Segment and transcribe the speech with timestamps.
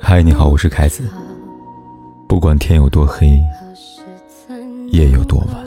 [0.00, 1.02] 嗨，你好，我是凯子。
[2.28, 3.40] 不管天有多黑，
[4.92, 5.64] 夜有多晚，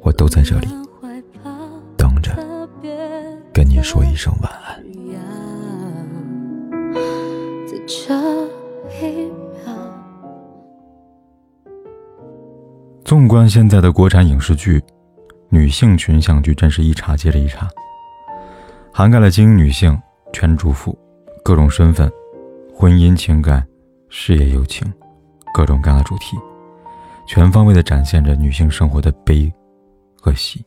[0.00, 0.68] 我都在这里
[1.98, 2.34] 等着
[3.52, 4.82] 跟你说一声晚安。
[13.04, 14.82] 纵观现在的国产影视剧，
[15.50, 17.68] 女性群像剧真是一茬接着一茬。
[19.00, 19.98] 涵盖了精英女性、
[20.30, 20.94] 全主妇、
[21.42, 22.12] 各种身份、
[22.70, 23.66] 婚姻情感、
[24.10, 24.92] 事业友情，
[25.54, 26.36] 各种各样的主题，
[27.26, 29.50] 全方位的展现着女性生活的悲
[30.20, 30.62] 和喜。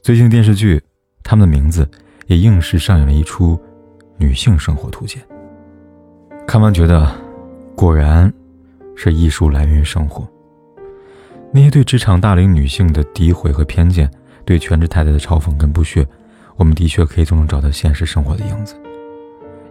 [0.00, 0.82] 最近电视剧，
[1.22, 1.86] 他们的名字
[2.28, 3.60] 也应时上演了一出
[4.16, 5.22] 女性生活图鉴。
[6.46, 7.14] 看完觉得，
[7.76, 8.32] 果然
[8.96, 10.26] 是艺术来源于生活。
[11.52, 14.10] 那些对职场大龄女性的诋毁和偏见，
[14.46, 16.08] 对全职太太的嘲讽跟不屑。
[16.56, 18.74] 我们的确可以从中找到现实生活的影子。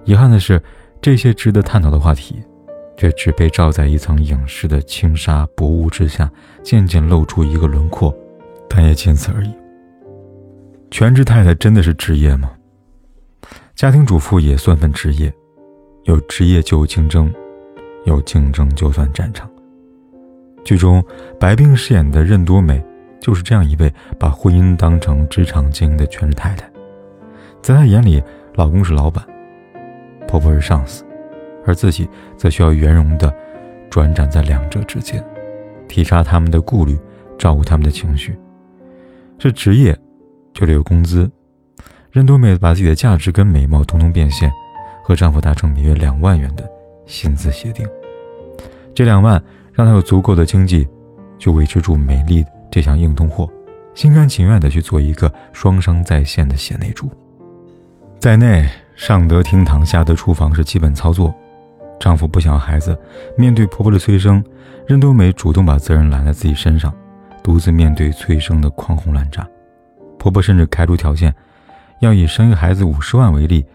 [0.05, 0.61] 遗憾的是，
[1.01, 2.41] 这些值得探讨的话题，
[2.97, 6.29] 却只被罩在一层影视的轻纱薄雾之下，
[6.63, 8.15] 渐渐露出一个轮廓，
[8.69, 9.53] 但也仅此而已。
[10.89, 12.51] 全职太太真的是职业吗？
[13.75, 15.33] 家庭主妇也算份职业，
[16.03, 17.33] 有职业就有竞争，
[18.05, 19.49] 有竞争就算战场。
[20.63, 21.03] 剧中
[21.39, 22.83] 白冰饰演的任多美，
[23.19, 26.70] 就是这样一位把婚姻当成职场经营的全职太太。
[27.61, 28.21] 在她眼里，
[28.55, 29.23] 老公是老板，
[30.27, 31.05] 婆婆是上司，
[31.65, 33.33] 而自己则需要圆融的
[33.89, 35.23] 转展在两者之间，
[35.87, 36.97] 体察他们的顾虑，
[37.37, 38.37] 照顾他们的情绪。
[39.37, 39.97] 是职业，
[40.53, 41.29] 就得有工资。
[42.11, 44.51] 任多美把自己的价值跟美貌通通变现，
[45.03, 46.69] 和丈夫达成每月两万元的
[47.05, 47.87] 薪资协定。
[48.93, 50.87] 这两万让她有足够的经济，
[51.39, 53.49] 去维持住美丽这项硬通货，
[53.93, 57.09] 心甘情愿的去做一个双商在线的贤内助。
[58.21, 61.33] 在内，上得厅堂，下得厨房是基本操作。
[61.99, 62.95] 丈夫不想要孩子，
[63.35, 64.45] 面对婆婆的催生，
[64.85, 66.93] 任多美主动把责任揽在自己身上，
[67.41, 69.43] 独自面对催生的狂轰滥炸。
[70.19, 71.33] 婆婆甚至开出条件，
[72.01, 73.65] 要以生一个孩子五十万为例，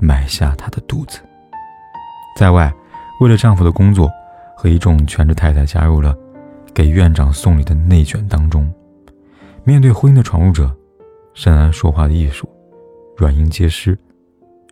[0.00, 1.20] 买下她的肚子。
[2.36, 2.74] 在外，
[3.20, 4.10] 为了丈夫的工作，
[4.56, 6.12] 和一众全职太太加入了
[6.74, 8.68] 给院长送礼的内卷当中。
[9.62, 10.76] 面对婚姻的闯入者，
[11.34, 12.48] 深谙说话的艺术。
[13.22, 13.96] 软硬皆施，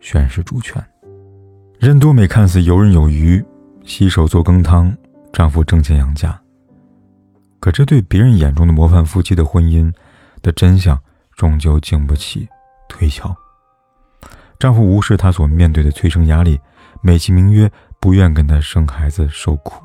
[0.01, 0.85] 宣示主权。
[1.79, 3.41] 任多美看似游刃有余，
[3.85, 4.93] 洗手做羹汤，
[5.31, 6.37] 丈夫挣钱养家。
[7.61, 9.89] 可这对别人眼中的模范夫妻的婚姻
[10.41, 10.99] 的真相，
[11.37, 12.45] 终究经不起
[12.89, 13.33] 推敲。
[14.59, 16.59] 丈夫无视她所面对的催生压力，
[17.01, 19.81] 美其名曰不愿跟她生孩子受苦，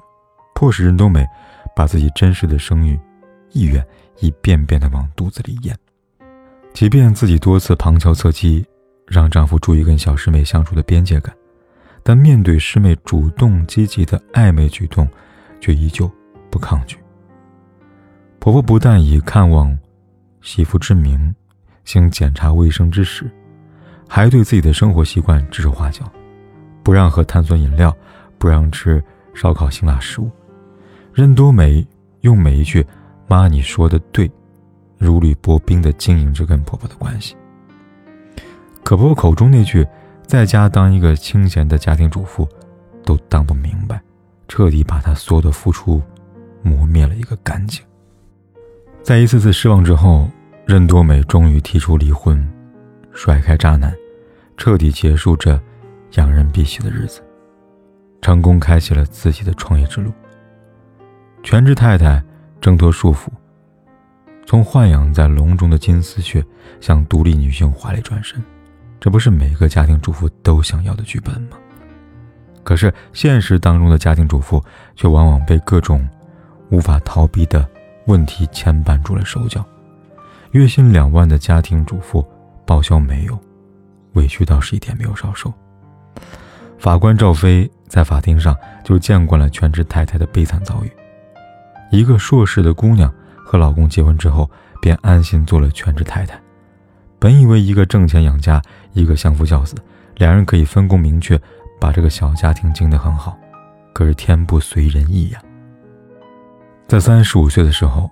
[0.57, 1.25] 迫使任多美
[1.77, 2.99] 把自己真实的生育
[3.53, 3.87] 意愿
[4.19, 5.73] 一遍遍地往肚子里咽。
[6.77, 8.63] 即便自己多次旁敲侧击，
[9.07, 11.35] 让丈夫注意跟小师妹相处的边界感，
[12.03, 15.09] 但面对师妹主动积极的暧昧举动，
[15.59, 16.07] 却依旧
[16.51, 16.99] 不抗拒。
[18.39, 19.75] 婆婆不但以看望
[20.43, 21.35] 媳妇之名，
[21.85, 23.25] 行检查卫生之实，
[24.07, 26.05] 还对自己的生活习惯指手画脚，
[26.83, 27.97] 不让喝碳酸饮料，
[28.37, 30.31] 不让吃烧烤辛辣食物。
[31.15, 31.87] 任多美
[32.21, 32.87] 用每一句
[33.27, 34.31] “妈，你说的对”。
[34.99, 37.37] 如履薄冰的经营着跟婆婆的关系，
[38.83, 39.87] 可婆婆口中那句
[40.27, 42.49] “在家当一个清闲的家庭主妇”，
[43.05, 44.01] 都当不明白，
[44.49, 46.03] 彻底把她所有的付出
[46.63, 47.85] 磨灭了一个干净。
[49.03, 50.29] 在一次次失望之后，
[50.65, 52.45] 任多美终于提出离婚，
[53.13, 53.95] 甩开渣男，
[54.57, 55.61] 彻底结束这
[56.15, 57.23] 养人鼻息的日子，
[58.21, 60.11] 成功开启了自己的创业之路。
[61.43, 62.21] 全职太太
[62.61, 63.29] 挣脱束缚。
[64.47, 66.43] 从豢养在笼中的金丝雀
[66.81, 68.41] 向独立女性怀里转身，
[69.01, 71.59] 这不是每个家庭主妇都想要的剧本吗？
[72.63, 74.63] 可是现实当中的家庭主妇
[74.95, 76.09] 却往往被各种
[76.71, 77.69] 无法逃避的
[78.07, 79.65] 问题牵绊住了手脚。
[80.53, 82.25] 月薪两万的家庭主妇
[82.65, 83.37] 报销没有，
[84.13, 85.53] 委屈倒是一点没有少受。
[86.79, 90.91] 法官赵飞在法庭上就见惯了全职太太的悲惨遭遇，
[91.91, 93.13] 一个硕士的姑娘。
[93.47, 94.51] 和老公结婚之后，
[94.83, 96.37] 便安心做了全职太太。
[97.21, 98.61] 本以为一个挣钱养家，
[98.93, 99.77] 一个相夫教子，
[100.17, 101.41] 两人可以分工明确，
[101.81, 103.39] 把这个小家庭经营得很好。
[103.95, 105.41] 可是天不随人意呀。
[106.89, 108.11] 在三十五岁的时候，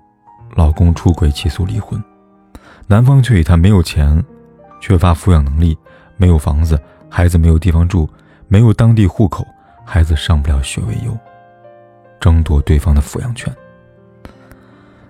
[0.54, 2.02] 老公出轨起诉离婚，
[2.86, 4.24] 男方却以他没有钱、
[4.80, 5.76] 缺乏抚养能力、
[6.16, 8.08] 没有房子、孩子没有地方住、
[8.46, 9.44] 没有当地户口、
[9.84, 11.16] 孩子上不了学为由，
[12.20, 13.54] 争夺对方的抚养权。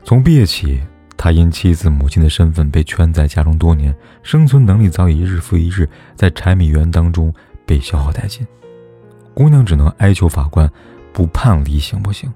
[0.05, 0.79] 从毕业起，
[1.17, 7.33] 他因妻子、母亲的身份被圈在家中多年，生存能力早已日复一日在柴米油盐当中
[7.65, 8.47] 被消耗殆尽。
[9.33, 10.71] 姑娘只能哀求法官
[11.11, 12.31] 不判离行不行？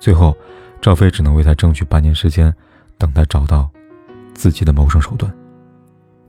[0.00, 0.36] 最后，
[0.80, 2.52] 赵飞只能为他争取半年时间，
[2.98, 3.70] 等他找到
[4.34, 5.32] 自己的谋生手段。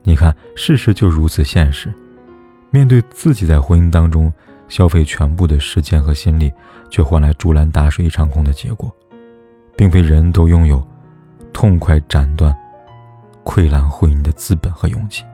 [0.04, 1.92] 你看，事实就如此现实。
[2.70, 4.32] 面对自己在婚姻当中
[4.68, 6.52] 消费全部的时间和心力，
[6.88, 8.94] 却换来竹篮打水一场空的结果，
[9.76, 10.86] 并非人都拥有
[11.52, 12.54] 痛快斩断
[13.44, 15.24] 溃烂婚姻的资本和勇气。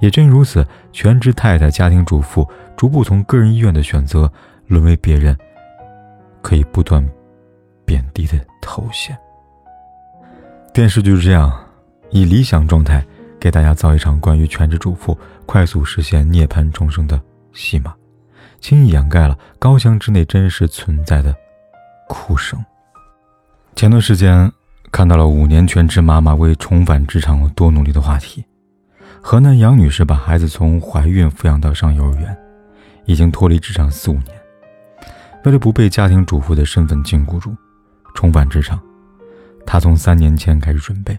[0.00, 4.30] 也正如此，全职太太、家庭主妇逐步从个人意愿的选择，
[4.66, 5.36] 沦为别人
[6.42, 7.06] 可以不断
[7.84, 9.16] 贬低的头衔。
[10.72, 11.52] 电视就是这样，
[12.10, 13.04] 以理想状态。
[13.38, 17.20] 给大家造一场关于全职主妇快速实现涅槃重生的
[17.52, 17.94] 戏码，
[18.60, 21.36] 轻易掩盖了高墙之内真实存在的
[22.08, 22.58] 哭声。
[23.76, 24.50] 前段时间
[24.90, 28.42] 看到了五年全职妈妈为重返职场有多努力的话题。
[29.20, 32.34] 河南杨女士把孩子从怀孕抚养到上幼儿园，
[33.04, 34.28] 已经脱离职场四五年。
[35.44, 37.54] 为了不被家庭主妇的身份禁锢住，
[38.14, 38.80] 重返职场，
[39.66, 41.14] 她从三年前开始准备。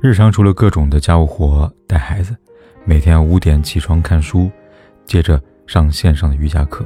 [0.00, 2.34] 日常除了各种的家务活、带孩子，
[2.84, 4.50] 每天五点起床看书，
[5.06, 6.84] 接着上线上的瑜伽课。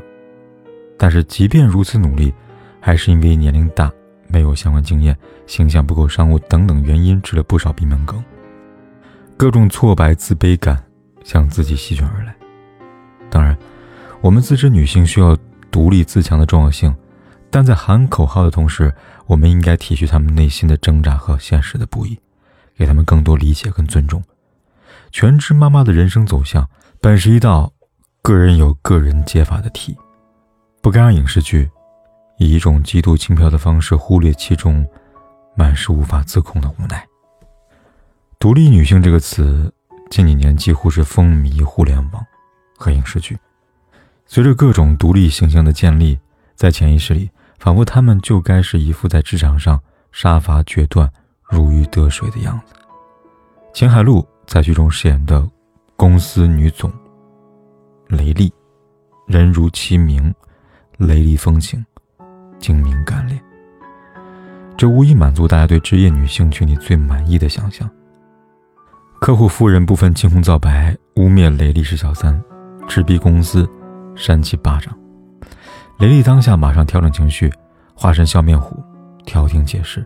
[0.99, 2.31] 但是即便如此努力，
[2.79, 3.91] 还是因为年龄大、
[4.29, 8.23] 没有相关经验、形象不够商务等等原因，吃了不少闭门羹。
[9.37, 10.83] 各种挫败、自卑感
[11.25, 12.35] 向自己席卷而来。
[13.31, 13.57] 当然，
[14.21, 15.37] 我们自知女性需要
[15.71, 16.95] 独立自强的重要性，
[17.51, 18.95] 但在喊口号的同时，
[19.27, 22.19] 我们应该体恤她们内心的挣扎和现实的不易。
[22.79, 24.23] 给他们更多理解跟尊重。
[25.11, 26.69] 全职妈妈的人生走向，
[27.01, 27.73] 本是一道
[28.21, 29.97] 个人有个人解法的题，
[30.83, 31.71] 不该让影视剧
[32.39, 34.87] 以一种极度轻飘的方式忽略其中
[35.55, 37.07] 满是无法自控的无奈。
[38.39, 39.73] 独立女性这个词，
[40.11, 42.25] 近几年几乎是风靡互联网
[42.77, 43.39] 和影视剧。
[44.27, 46.19] 随着各种独立形象的建立，
[46.55, 49.81] 在潜意识里，仿佛她们就该是一副在职场上
[50.13, 51.11] 杀伐决断。
[51.49, 52.75] 如鱼得水的样子。
[53.73, 55.49] 秦海璐在剧中饰演的
[55.95, 56.93] 公司女总
[58.09, 58.53] 雷丽，
[59.29, 60.35] 人如其名，
[60.97, 61.87] 雷厉风行，
[62.67, 63.41] 精明干练。
[64.77, 67.89] 这无疑满足大家对职业女性群体最满意的想象。
[69.21, 72.43] 客户夫人不分青红皂白，污蔑雷丽是小三，
[72.89, 73.71] 直逼公司，
[74.17, 74.93] 扇起巴掌。
[76.01, 77.53] 雷丽当下马上调整情绪，
[77.95, 78.83] 化身笑面虎，
[79.25, 80.05] 调停解释。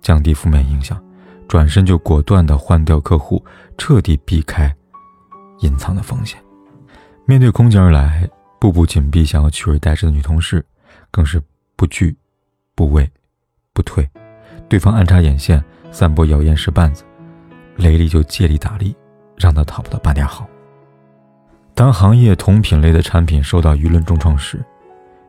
[0.00, 0.98] 降低负面影响，
[1.46, 3.44] 转身就果断地换掉客户，
[3.76, 4.74] 彻底避开
[5.58, 6.40] 隐藏的风险。
[7.26, 8.26] 面对空降而来、
[8.58, 10.64] 步步紧逼、想要取而代之的女同事，
[11.10, 11.40] 更是
[11.82, 12.16] 不惧、
[12.76, 13.10] 不畏、
[13.72, 14.08] 不退。
[14.68, 17.02] 对方暗插眼线、散播谣言是绊子，
[17.74, 18.94] 雷利就借力打力，
[19.36, 20.46] 让他讨不到半点好。
[21.74, 24.64] 当行业同品类的产品受到舆论重创时，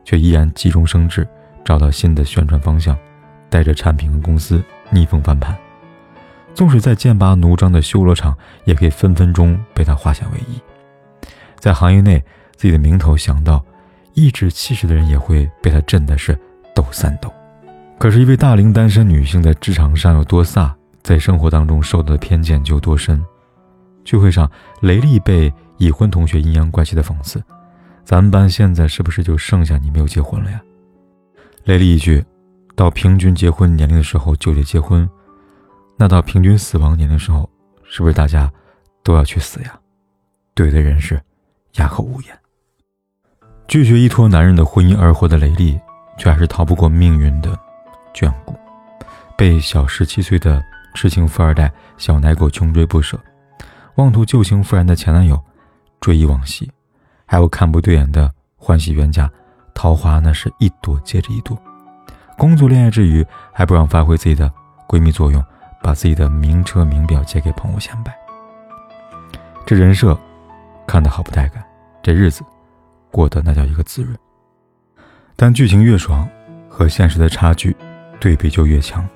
[0.04, 1.26] 却依然急中生智，
[1.64, 2.96] 找到新的宣传方向。
[3.50, 5.56] 带着产品和公司逆风翻盘，
[6.54, 10.60] 纵使在剑拔弩张的修罗场，也可以分分钟被他化险为夷。
[11.58, 12.22] 在行业内，
[12.54, 13.64] 自己的名头响到，
[14.14, 16.38] 颐指气使的人也会被他震的是
[16.74, 17.32] 抖三抖。
[17.98, 20.72] 可是，一位大龄单身女性在职场上有多飒，
[21.02, 23.22] 在生活当中受到的偏见就多深。
[24.04, 24.50] 聚会上，
[24.80, 27.42] 雷利被已婚同学阴阳怪气的讽刺
[28.04, 30.60] ：“咱们班现在是不是就剩下你没有结婚了呀？”
[31.64, 32.24] 雷利一句。
[32.76, 35.08] 到平均结婚年龄的时候就得结婚，
[35.96, 37.48] 那到平均死亡年龄的时候，
[37.84, 38.52] 是不是大家
[39.04, 39.78] 都要去死呀？
[40.56, 41.22] 怼的人是
[41.74, 42.36] 哑口无言。
[43.66, 45.78] 拒绝依托男人的婚姻而活的雷利，
[46.16, 47.58] 却还是逃不过命运的
[48.14, 48.54] 眷顾，
[49.36, 50.62] 被小十七岁的
[50.94, 53.18] 痴情富二代小奶狗穷追不舍，
[53.96, 55.42] 妄图旧情复燃的前男友
[56.00, 56.70] 追忆往昔，
[57.26, 59.28] 还有看不对眼的欢喜冤家，
[59.74, 61.58] 桃花那是一朵接着一朵。
[62.36, 64.52] 工作恋爱之余，还不让发挥自己的
[64.86, 65.42] 闺蜜作用，
[65.82, 68.14] 把自己的名车名表借给朋友显摆。
[69.66, 70.16] 这人设
[70.86, 71.64] 看得好不带感，
[72.02, 72.44] 这日子
[73.14, 74.18] 过得那叫一个滋润。
[75.36, 76.28] 但剧情越爽，
[76.68, 77.76] 和现实的差距
[78.18, 79.08] 对比就越强，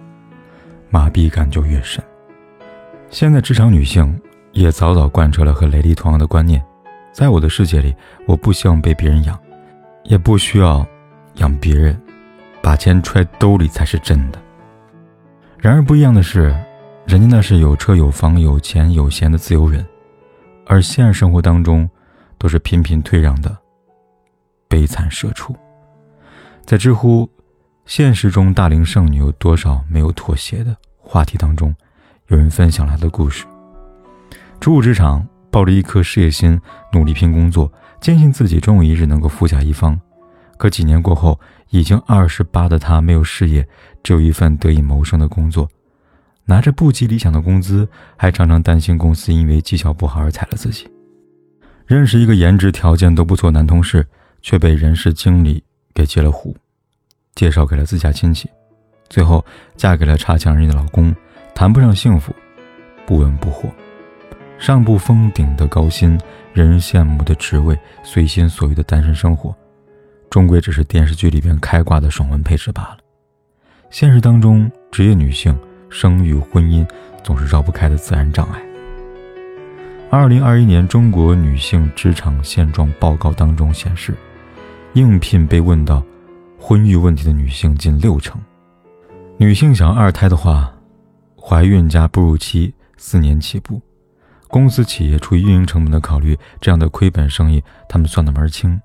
[0.89, 2.01] 麻痹感就越深。
[3.11, 4.17] 现在职场女性
[4.53, 6.65] 也早早贯彻了和雷利同样的观念：
[7.13, 7.93] 在我的世界里，
[8.25, 9.37] 我不希望被别人养，
[10.05, 10.87] 也不需要
[11.35, 12.01] 养别人。
[12.63, 14.39] 把钱揣兜里才是真的。
[15.59, 16.55] 然而不一样的是，
[17.07, 19.85] 人家那是有车有房有钱有闲的自由人，
[20.67, 21.89] 而现实生活当中，
[22.37, 23.57] 都是频频退让的
[24.69, 25.57] 悲惨社畜。
[26.65, 27.29] 在知乎，
[27.87, 31.75] 现实中大龄剩女有多少没有妥协的话题当中，
[32.29, 33.47] 有人分享了他的故事。
[34.61, 36.61] 初入职场，抱着一颗事业心，
[36.93, 39.99] 努力拼工作，坚信自己终有一日能够富甲一方。
[40.59, 41.39] 可几年过后，
[41.71, 43.67] 已经二十八的他没有事业，
[44.03, 45.69] 只有一份得以谋生的工作，
[46.45, 50.91] 拿着不及理想的工资，还常常担心公司因为绩效不好而裁了自己。
[51.87, 54.07] 认识一个颜值条件都不错男同事，
[54.43, 55.63] 却被人事经理
[55.95, 56.57] 给截了胡，
[57.35, 58.49] 介绍给了自家亲戚，
[59.09, 59.45] 最后
[59.77, 61.15] 嫁给了差强人意的老公，
[61.55, 62.35] 谈不上幸福，
[63.07, 63.69] 不温不火，
[64.59, 66.19] 上不封顶的高薪，
[66.53, 69.55] 人人羡慕的职位，随心所欲的单身生活。
[70.31, 72.99] 终归只是电视剧里边开挂的爽文配置罢了。
[73.91, 76.87] 现实当中，职业女性生育、婚姻
[77.25, 78.61] 总是绕不开的自然障碍。
[80.11, 84.15] 二零二一年中国女性职场现状报告当中显示，
[84.95, 86.03] 应聘被问到
[86.59, 88.41] 婚育问题的女性近六成。
[89.37, 90.73] 女性想要二胎的话，
[91.41, 93.81] 怀孕加哺乳期四年起步。
[94.49, 98.81] 公司企业出于运营成本的考虑，这样的亏本生意他们算得门儿清。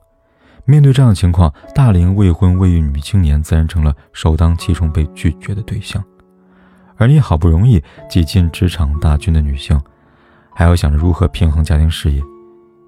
[0.65, 6.03] 面对这样的情况，大龄未婚未育女青年自然成了首当其冲被拒绝的对象。
[6.98, 9.81] 而你好不容易挤进职场大军的女性，
[10.53, 12.22] 还要想着如何平衡家庭事业，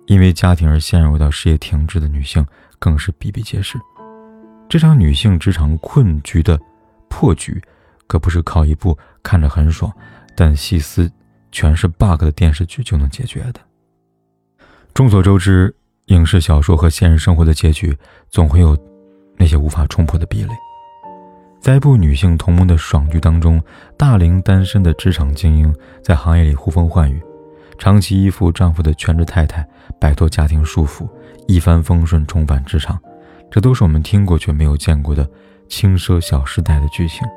[0.05, 2.45] 因为家庭而陷入到事业停滞的女性
[2.79, 3.79] 更是比比皆是。
[4.67, 6.59] 这场女性职场困局的
[7.09, 7.61] 破局，
[8.07, 9.91] 可不是靠一部看着很爽，
[10.35, 11.11] 但细思
[11.51, 13.59] 全是 bug 的电视剧就能解决的。
[14.93, 15.75] 众所周知。
[16.09, 17.97] 影视小说和现实生活的结局，
[18.29, 18.77] 总会有
[19.37, 20.49] 那些无法冲破的壁垒。
[21.59, 23.59] 在一部女性同盟的爽剧当中，
[23.97, 27.19] 大龄单身的职场精英在行业里呼风唤雨，
[27.79, 29.67] 长期依附丈夫的全职太太，
[29.99, 31.09] 摆脱家庭束缚，
[31.47, 32.99] 一帆风顺重返职场，
[33.49, 35.29] 这都是我们听过却没有见过的
[35.67, 37.27] 轻奢小时代的剧情。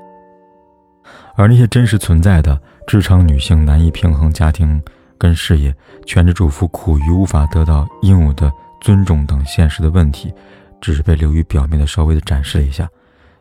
[1.36, 4.82] 而那些真实存在的职场女性难以平衡家庭。
[5.20, 5.74] 跟事业、
[6.06, 10.32] 全职主妇苦于无法得到应有的尊重等现实的问题，
[10.80, 12.88] 只是被流于表面的稍微的展示了一下，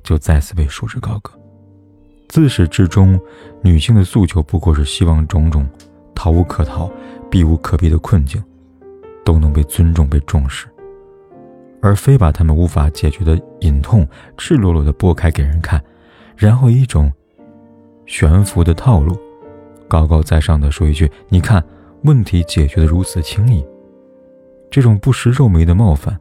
[0.02, 1.32] 就再次被束之高阁。
[2.30, 3.22] 自始至终，
[3.62, 5.70] 女性的诉求不过是希望种种
[6.16, 6.92] 逃无可逃、
[7.30, 8.44] 避无可避的困境，
[9.27, 10.67] 都能被尊重、被重视，
[11.81, 14.07] 而非把他们无法解决的隐痛
[14.38, 15.84] 赤裸裸的剥开给人看，
[16.38, 17.12] 然后以一种
[18.05, 19.17] 悬浮的套路。
[19.89, 21.62] 高高在上的说一句：“你看，
[22.03, 23.65] 问题解决的如此轻易。”
[24.72, 26.17] 这种不识肉糜的冒犯，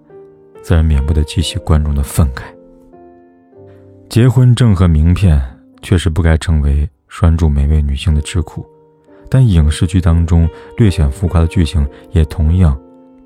[0.61, 2.43] 自然免不得激起观众的愤慨。
[4.09, 5.41] 结婚证和名片
[5.81, 8.67] 确实不该成为拴住每位女性的桎梏，
[9.31, 12.77] 但影视剧当中略显浮夸的剧情，也同样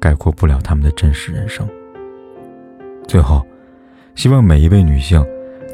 [0.01, 1.69] 概括不了他们的真实人生。
[3.07, 3.47] 最后，
[4.15, 5.25] 希望每一位女性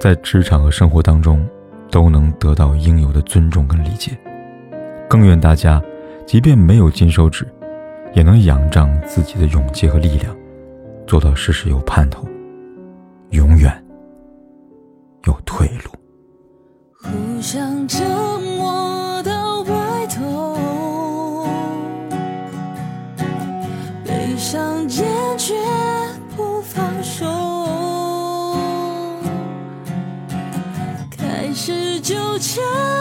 [0.01, 1.47] 在职场和生活当中，
[1.91, 4.19] 都能得到应有的尊重跟理解。
[5.09, 5.81] 更愿大家，
[6.27, 7.47] 即便没有金手指，
[8.13, 10.37] 也能仰仗自己的勇气和力量，
[11.07, 12.27] 做到事事有盼头，
[13.31, 13.85] 永远
[15.25, 15.91] 有退路。
[17.03, 17.99] 互相折
[18.41, 18.46] 磨
[32.39, 32.96] 着